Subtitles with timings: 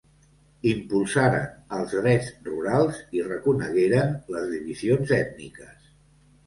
[0.69, 5.97] Impulsaren els drets rurals i reconegueren les divisions ètniques.